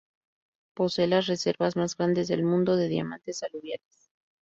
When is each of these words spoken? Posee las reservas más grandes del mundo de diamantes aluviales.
Posee 0.73 1.05
las 1.05 1.27
reservas 1.27 1.75
más 1.75 1.95
grandes 1.95 2.27
del 2.27 2.41
mundo 2.41 2.75
de 2.75 2.87
diamantes 2.87 3.43
aluviales. 3.43 4.09